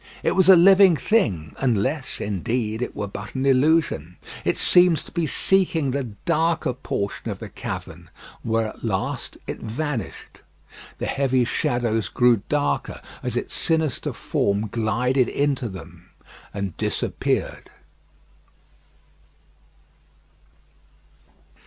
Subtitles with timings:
[0.23, 4.17] It was a living thing; unless, indeed, it were but an illusion.
[4.43, 8.09] It seemed to be seeking the darker portion of the cavern,
[8.41, 10.41] where at last it vanished.
[10.97, 16.09] The heavy shadows grew darker as its sinister form glided into them,
[16.51, 17.69] and disappeared.